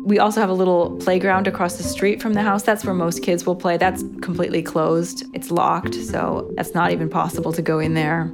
We 0.04 0.20
also 0.20 0.40
have 0.42 0.50
a 0.50 0.54
little 0.54 0.98
playground 0.98 1.48
across 1.48 1.78
the 1.78 1.84
street 1.84 2.22
from 2.22 2.34
the 2.34 2.42
house. 2.42 2.64
That's 2.64 2.84
where 2.84 2.94
most 2.94 3.22
kids 3.22 3.46
will 3.46 3.56
play. 3.56 3.78
That's 3.78 4.04
completely 4.22 4.64
closed. 4.64 5.26
It's 5.34 5.52
locked, 5.52 5.94
so 5.94 6.52
that's 6.56 6.74
not 6.74 6.92
even 6.92 7.10
possible 7.10 7.54
to 7.54 7.62
go 7.62 7.80
in 7.80 7.94
there. 7.94 8.32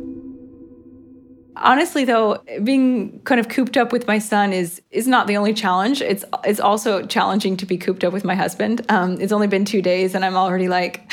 Honestly 1.58 2.06
though, 2.06 2.44
being 2.64 3.20
kind 3.22 3.40
of 3.40 3.50
cooped 3.50 3.78
up 3.78 3.92
with 3.92 4.08
my 4.08 4.20
son 4.20 4.54
is 4.54 4.82
is 4.92 5.08
not 5.08 5.28
the 5.28 5.38
only 5.38 5.54
challenge. 5.54 6.02
It's 6.02 6.24
it's 6.44 6.60
also 6.60 7.06
challenging 7.06 7.58
to 7.58 7.66
be 7.66 7.78
cooped 7.78 8.04
up 8.04 8.14
with 8.14 8.24
my 8.24 8.36
husband. 8.36 8.86
Um, 8.90 9.20
it's 9.20 9.32
only 9.32 9.48
been 9.48 9.66
two 9.66 9.82
days 9.82 10.14
and 10.14 10.24
I'm 10.24 10.38
already 10.38 10.68
like 10.68 11.12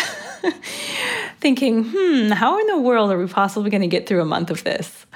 thinking, 1.40 1.84
hmm, 1.84 2.30
how 2.30 2.58
in 2.60 2.66
the 2.66 2.78
world 2.78 3.10
are 3.10 3.18
we 3.18 3.26
possibly 3.26 3.70
going 3.70 3.80
to 3.80 3.86
get 3.86 4.06
through 4.06 4.20
a 4.20 4.26
month 4.26 4.50
of 4.50 4.64
this? 4.64 5.06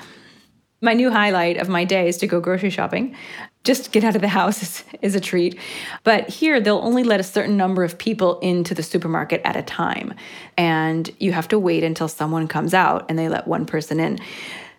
My 0.81 0.95
new 0.95 1.11
highlight 1.11 1.57
of 1.57 1.69
my 1.69 1.85
day 1.85 2.09
is 2.09 2.19
to 2.19 2.29
go 2.29 2.41
grocery 2.41 2.71
shopping. 2.71 3.17
Just 3.65 3.91
get 3.91 4.05
out 4.05 4.15
of 4.15 4.23
the 4.23 4.29
house 4.29 4.63
is, 4.63 4.85
is, 5.03 5.15
a 5.17 5.21
treat. 5.21 5.59
But 6.05 6.29
here, 6.29 6.61
they'll 6.61 6.79
only 6.79 7.03
let 7.03 7.19
a 7.19 7.25
certain 7.25 7.57
number 7.57 7.83
of 7.83 7.99
people 7.99 8.39
into 8.41 8.75
the 8.75 8.83
supermarket 8.83 9.41
at 9.45 9.57
a 9.57 9.63
time. 9.63 10.15
And 10.57 11.11
you 11.19 11.33
have 11.33 11.49
to 11.49 11.59
wait 11.59 11.83
until 11.83 12.07
someone 12.07 12.47
comes 12.47 12.75
out 12.75 13.07
and 13.09 13.19
they 13.19 13.29
let 13.29 13.49
one 13.49 13.67
person 13.67 13.99
in. 13.99 14.21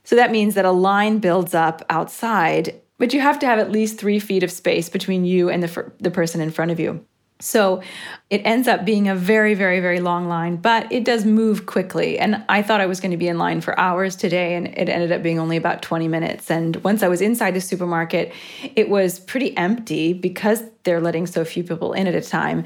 So 0.06 0.16
that 0.16 0.32
means 0.32 0.56
that 0.56 0.66
a 0.66 0.72
line 0.72 1.20
builds 1.20 1.54
up 1.54 1.84
outside, 1.90 2.80
but 2.98 3.14
you 3.14 3.20
have 3.20 3.40
to 3.40 3.46
have 3.46 3.60
at 3.60 3.72
least 3.72 4.00
three 4.00 4.20
feet 4.20 4.44
of 4.44 4.52
space 4.52 4.90
between 4.90 5.26
you 5.26 5.50
and 5.50 5.62
the, 5.62 5.92
the 6.00 6.12
person 6.12 6.40
in 6.42 6.50
front 6.50 6.72
of 6.72 6.80
you. 6.80 7.06
So 7.42 7.82
it 8.30 8.42
ends 8.44 8.68
up 8.68 8.84
being 8.84 9.08
a 9.08 9.16
very, 9.16 9.54
very, 9.54 9.80
very 9.80 10.02
long 10.02 10.28
line, 10.28 10.58
but 10.58 10.92
it 10.92 11.06
does 11.06 11.24
move 11.24 11.66
quickly. 11.66 12.20
And 12.20 12.44
I 12.50 12.62
thought 12.62 12.82
I 12.82 12.86
was 12.86 13.00
going 13.00 13.12
to 13.12 13.18
be 13.18 13.30
in 13.30 13.38
line 13.38 13.62
for 13.62 13.80
hours 13.80 14.18
today, 14.18 14.56
and 14.56 14.68
it 14.68 14.90
ended 14.90 15.14
up 15.14 15.24
being 15.24 15.40
only 15.40 15.56
about 15.56 15.82
20 15.82 16.10
minutes. 16.10 16.52
And 16.52 16.76
once 16.84 17.02
I 17.02 17.08
was 17.08 17.22
inside 17.22 17.52
the 17.52 17.62
supermarket, 17.62 18.34
it 18.76 18.90
was 18.90 19.22
pretty 19.22 19.56
empty 19.56 20.12
because 20.12 20.64
they're 20.84 21.00
letting 21.00 21.26
so 21.28 21.46
few 21.46 21.64
people 21.64 21.94
in 21.94 22.08
at 22.08 22.16
a 22.16 22.22
time. 22.22 22.66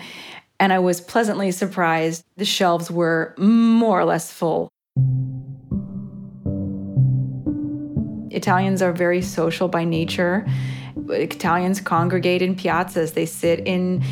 And 0.59 0.73
I 0.73 0.79
was 0.79 1.01
pleasantly 1.01 1.51
surprised. 1.51 2.23
The 2.37 2.45
shelves 2.45 2.89
were 2.89 3.35
more 3.37 3.99
or 3.99 4.05
less 4.05 4.31
full. 4.31 4.69
Italians 8.31 8.81
are 8.81 8.91
very 8.91 9.21
social 9.21 9.67
by 9.67 9.83
nature. 9.83 10.47
Italians 11.09 11.79
congregate 11.81 12.41
in 12.41 12.55
piazzas, 12.55 13.13
they 13.13 13.25
sit 13.25 13.59
in 13.67 14.03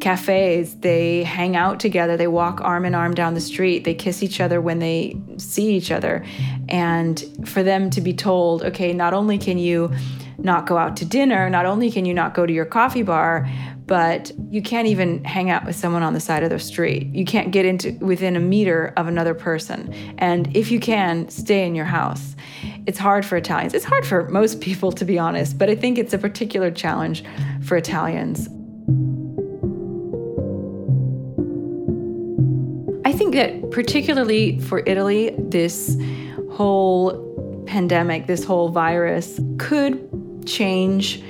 cafes, 0.00 0.76
they 0.80 1.24
hang 1.24 1.56
out 1.56 1.80
together, 1.80 2.16
they 2.16 2.26
walk 2.26 2.60
arm 2.62 2.84
in 2.84 2.94
arm 2.94 3.14
down 3.14 3.34
the 3.34 3.40
street, 3.40 3.84
they 3.84 3.94
kiss 3.94 4.22
each 4.22 4.40
other 4.40 4.60
when 4.60 4.78
they 4.78 5.16
see 5.36 5.74
each 5.74 5.90
other. 5.90 6.24
And 6.68 7.24
for 7.46 7.62
them 7.62 7.90
to 7.90 8.00
be 8.00 8.14
told, 8.14 8.62
okay, 8.62 8.92
not 8.92 9.14
only 9.14 9.38
can 9.38 9.58
you 9.58 9.92
not 10.38 10.66
go 10.66 10.76
out 10.76 10.96
to 10.98 11.04
dinner, 11.04 11.48
not 11.48 11.66
only 11.66 11.90
can 11.90 12.04
you 12.04 12.14
not 12.14 12.34
go 12.34 12.44
to 12.44 12.52
your 12.52 12.64
coffee 12.64 13.02
bar, 13.02 13.48
but 13.86 14.32
you 14.50 14.62
can't 14.62 14.88
even 14.88 15.22
hang 15.24 15.50
out 15.50 15.64
with 15.66 15.76
someone 15.76 16.02
on 16.02 16.14
the 16.14 16.20
side 16.20 16.42
of 16.42 16.50
the 16.50 16.58
street. 16.58 17.06
You 17.14 17.24
can't 17.24 17.50
get 17.50 17.66
into 17.66 17.92
within 18.00 18.34
a 18.34 18.40
meter 18.40 18.92
of 18.96 19.06
another 19.06 19.34
person. 19.34 19.92
And 20.18 20.54
if 20.56 20.70
you 20.70 20.80
can, 20.80 21.28
stay 21.28 21.66
in 21.66 21.74
your 21.74 21.84
house 21.84 22.34
it's 22.86 22.98
hard 22.98 23.24
for 23.24 23.36
Italians. 23.36 23.74
It's 23.74 23.84
hard 23.84 24.06
for 24.06 24.28
most 24.28 24.60
people, 24.60 24.92
to 24.92 25.04
be 25.04 25.18
honest, 25.18 25.58
but 25.58 25.70
I 25.70 25.74
think 25.74 25.98
it's 25.98 26.12
a 26.12 26.18
particular 26.18 26.70
challenge 26.70 27.24
for 27.62 27.76
Italians. 27.76 28.48
Think 33.14 33.34
that 33.34 33.70
particularly 33.70 34.60
for 34.60 34.82
Italy, 34.86 35.34
this 35.38 35.96
whole 36.52 37.64
pandemic, 37.66 38.26
this 38.26 38.44
whole 38.44 38.68
virus 38.68 39.40
could 39.58 40.46
change 40.46 41.22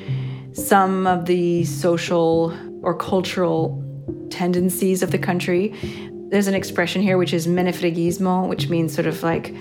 some 0.53 1.07
of 1.07 1.27
the 1.27 1.65
social 1.65 2.57
or 2.83 2.97
cultural 2.97 3.81
tendencies 4.31 5.03
of 5.03 5.11
the 5.11 5.19
country. 5.19 5.75
There's 6.31 6.47
an 6.47 6.55
expression 6.55 7.03
here 7.03 7.19
which 7.19 7.33
is 7.33 7.47
menefreghismo, 7.47 8.49
which 8.49 8.69
means 8.69 8.95
sort 8.95 9.07
of 9.07 9.23
like 9.23 9.55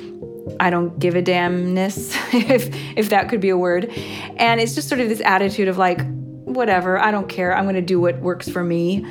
I 0.59 0.69
don't 0.69 0.97
give 0.99 1.15
a 1.15 1.21
damnness, 1.21 2.15
if 2.33 2.69
if 2.97 3.09
that 3.09 3.29
could 3.29 3.39
be 3.39 3.49
a 3.49 3.57
word. 3.57 3.89
And 4.37 4.59
it's 4.59 4.75
just 4.75 4.89
sort 4.89 5.01
of 5.01 5.09
this 5.09 5.21
attitude 5.21 5.67
of 5.67 5.77
like, 5.77 6.01
whatever, 6.43 6.99
I 6.99 7.11
don't 7.11 7.29
care. 7.29 7.55
I'm 7.55 7.63
going 7.63 7.75
to 7.75 7.81
do 7.81 7.99
what 7.99 8.19
works 8.19 8.49
for 8.49 8.63
me. 8.63 9.05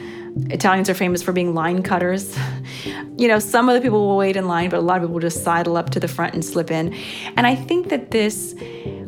Italians 0.51 0.89
are 0.89 0.95
famous 0.95 1.23
for 1.23 1.33
being 1.33 1.55
line 1.55 1.83
cutters. 1.83 2.37
you 3.17 3.29
know, 3.29 3.39
some 3.39 3.69
of 3.69 3.75
the 3.75 3.81
people 3.81 4.09
will 4.09 4.17
wait 4.17 4.37
in 4.37 4.49
line, 4.49 4.71
but 4.71 4.79
a 4.79 4.83
lot 4.83 4.97
of 4.97 5.03
people 5.03 5.15
will 5.15 5.21
just 5.21 5.45
sidle 5.45 5.77
up 5.77 5.91
to 5.91 6.01
the 6.01 6.09
front 6.09 6.35
and 6.35 6.45
slip 6.45 6.71
in. 6.71 6.95
And 7.37 7.47
I 7.47 7.55
think 7.55 7.89
that 7.91 8.11
this 8.11 8.55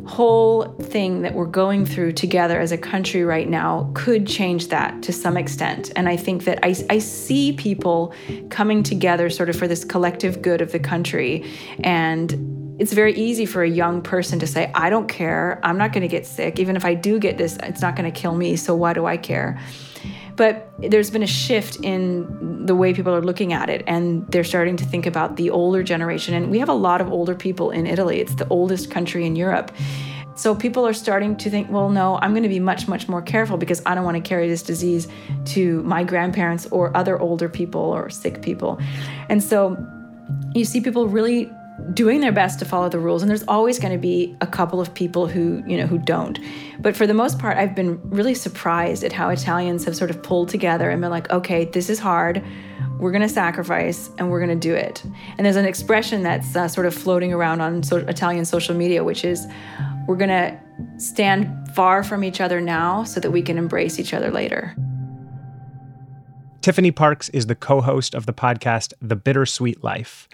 whole 0.05 0.65
thing 0.81 1.23
that 1.23 1.33
we're 1.33 1.45
going 1.45 1.85
through 1.85 2.11
together 2.11 2.59
as 2.59 2.71
a 2.71 2.77
country 2.77 3.23
right 3.23 3.49
now 3.49 3.89
could 3.95 4.27
change 4.27 4.67
that 4.67 5.01
to 5.01 5.11
some 5.11 5.35
extent. 5.35 5.91
And 5.95 6.07
I 6.07 6.15
think 6.15 6.43
that 6.43 6.59
I, 6.63 6.75
I 6.89 6.99
see 6.99 7.53
people 7.53 8.13
coming 8.49 8.83
together 8.83 9.29
sort 9.29 9.49
of 9.49 9.55
for 9.55 9.67
this 9.67 9.83
collective 9.83 10.43
good 10.43 10.61
of 10.61 10.71
the 10.71 10.79
country. 10.79 11.43
And 11.83 12.75
it's 12.79 12.93
very 12.93 13.15
easy 13.15 13.45
for 13.45 13.63
a 13.63 13.69
young 13.69 14.01
person 14.01 14.37
to 14.39 14.47
say, 14.47 14.69
I 14.75 14.89
don't 14.89 15.07
care. 15.07 15.59
I'm 15.63 15.77
not 15.77 15.91
going 15.91 16.01
to 16.01 16.07
get 16.07 16.25
sick. 16.25 16.59
Even 16.59 16.75
if 16.75 16.85
I 16.85 16.93
do 16.93 17.17
get 17.17 17.37
this, 17.37 17.57
it's 17.63 17.81
not 17.81 17.95
going 17.95 18.11
to 18.11 18.19
kill 18.19 18.35
me. 18.35 18.57
So 18.57 18.75
why 18.75 18.93
do 18.93 19.05
I 19.05 19.17
care? 19.17 19.59
But 20.35 20.69
there's 20.79 21.09
been 21.09 21.23
a 21.23 21.27
shift 21.27 21.77
in 21.77 22.65
the 22.65 22.75
way 22.75 22.93
people 22.93 23.13
are 23.15 23.21
looking 23.21 23.53
at 23.53 23.69
it, 23.69 23.83
and 23.87 24.27
they're 24.31 24.43
starting 24.43 24.75
to 24.77 24.85
think 24.85 25.05
about 25.05 25.37
the 25.37 25.49
older 25.49 25.83
generation. 25.83 26.33
And 26.33 26.51
we 26.51 26.59
have 26.59 26.69
a 26.69 26.73
lot 26.73 26.99
of 26.99 27.11
older 27.11 27.35
people 27.35 27.71
in 27.71 27.87
Italy, 27.87 28.19
it's 28.19 28.35
the 28.35 28.47
oldest 28.49 28.91
country 28.91 29.25
in 29.25 29.35
Europe. 29.35 29.71
So 30.35 30.53
people 30.53 30.85
are 30.85 30.93
starting 30.93 31.37
to 31.37 31.49
think, 31.49 31.71
well, 31.71 31.89
no, 31.89 32.19
I'm 32.21 32.31
going 32.31 32.43
to 32.43 32.49
be 32.49 32.59
much, 32.59 32.89
much 32.89 33.07
more 33.07 33.21
careful 33.21 33.55
because 33.55 33.81
I 33.85 33.95
don't 33.95 34.03
want 34.03 34.17
to 34.17 34.21
carry 34.21 34.49
this 34.49 34.63
disease 34.63 35.07
to 35.45 35.81
my 35.83 36.03
grandparents 36.03 36.65
or 36.67 36.95
other 36.95 37.17
older 37.17 37.47
people 37.47 37.81
or 37.81 38.09
sick 38.09 38.41
people. 38.41 38.77
And 39.29 39.41
so 39.41 39.77
you 40.53 40.65
see 40.65 40.81
people 40.81 41.07
really 41.07 41.49
doing 41.93 42.21
their 42.21 42.31
best 42.31 42.59
to 42.59 42.65
follow 42.65 42.89
the 42.89 42.99
rules 42.99 43.21
and 43.21 43.29
there's 43.29 43.43
always 43.43 43.79
going 43.79 43.91
to 43.91 43.99
be 43.99 44.35
a 44.41 44.47
couple 44.47 44.81
of 44.81 44.93
people 44.93 45.27
who 45.27 45.63
you 45.67 45.77
know 45.77 45.85
who 45.85 45.97
don't. 45.97 46.39
But 46.79 46.95
for 46.95 47.05
the 47.07 47.13
most 47.13 47.39
part 47.39 47.57
i've 47.57 47.75
been 47.75 47.99
really 48.09 48.33
surprised 48.33 49.03
at 49.03 49.11
how 49.11 49.29
italians 49.29 49.85
have 49.85 49.95
sort 49.95 50.09
of 50.09 50.21
pulled 50.23 50.49
together 50.49 50.89
and 50.89 51.01
been 51.01 51.11
like 51.11 51.29
okay 51.29 51.65
this 51.65 51.89
is 51.89 51.99
hard. 51.99 52.43
We're 52.99 53.11
going 53.11 53.23
to 53.23 53.29
sacrifice 53.29 54.09
and 54.17 54.31
we're 54.31 54.39
going 54.39 54.57
to 54.57 54.67
do 54.69 54.73
it. 54.73 55.03
And 55.37 55.45
there's 55.45 55.57
an 55.57 55.65
expression 55.65 56.23
that's 56.23 56.55
uh, 56.55 56.69
sort 56.69 56.87
of 56.87 56.93
floating 56.93 57.33
around 57.33 57.59
on 57.59 57.83
so- 57.83 57.97
italian 57.97 58.45
social 58.45 58.75
media 58.75 59.03
which 59.03 59.25
is 59.25 59.45
we're 60.07 60.15
going 60.15 60.29
to 60.29 60.59
stand 60.97 61.69
far 61.73 62.03
from 62.03 62.23
each 62.23 62.39
other 62.39 62.61
now 62.61 63.03
so 63.03 63.19
that 63.19 63.31
we 63.31 63.41
can 63.41 63.57
embrace 63.57 63.99
each 63.99 64.13
other 64.13 64.31
later. 64.31 64.75
Tiffany 66.61 66.91
parks 66.91 67.29
is 67.29 67.45
the 67.45 67.55
co-host 67.55 68.15
of 68.15 68.25
the 68.25 68.33
podcast 68.33 68.93
the 69.01 69.15
bittersweet 69.15 69.83
life 69.83 70.27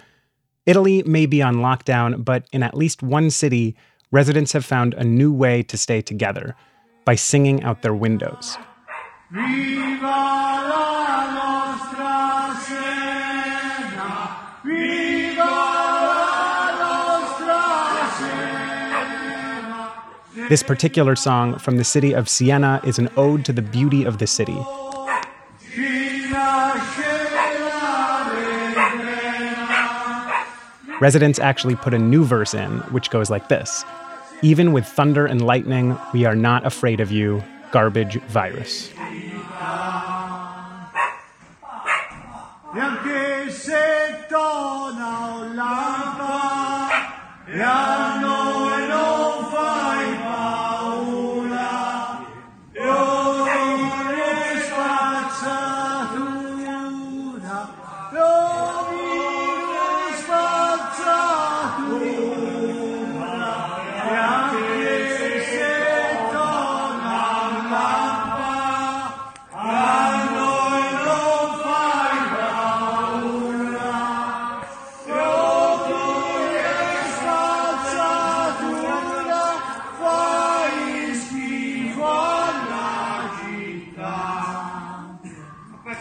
Italy 0.64 1.02
may 1.04 1.26
be 1.26 1.42
on 1.42 1.56
lockdown, 1.56 2.24
but 2.24 2.46
in 2.52 2.62
at 2.62 2.76
least 2.76 3.02
one 3.02 3.30
city, 3.30 3.74
residents 4.12 4.52
have 4.52 4.64
found 4.64 4.94
a 4.94 5.02
new 5.02 5.32
way 5.32 5.62
to 5.64 5.76
stay 5.76 6.00
together 6.00 6.54
by 7.04 7.16
singing 7.16 7.64
out 7.64 7.82
their 7.82 7.94
windows. 7.94 8.56
This 20.48 20.62
particular 20.62 21.16
song 21.16 21.58
from 21.58 21.76
the 21.76 21.84
city 21.84 22.12
of 22.12 22.28
Siena 22.28 22.80
is 22.84 22.98
an 22.98 23.08
ode 23.16 23.44
to 23.46 23.52
the 23.52 23.62
beauty 23.62 24.04
of 24.04 24.18
the 24.18 24.26
city. 24.28 24.58
Residents 31.02 31.40
actually 31.40 31.74
put 31.74 31.94
a 31.94 31.98
new 31.98 32.24
verse 32.24 32.54
in, 32.54 32.78
which 32.92 33.10
goes 33.10 33.28
like 33.28 33.48
this 33.48 33.84
Even 34.40 34.70
with 34.70 34.86
thunder 34.86 35.26
and 35.26 35.44
lightning, 35.44 35.98
we 36.14 36.26
are 36.26 36.36
not 36.36 36.64
afraid 36.64 37.00
of 37.00 37.10
you, 37.10 37.42
garbage 37.72 38.20
virus. 38.28 38.88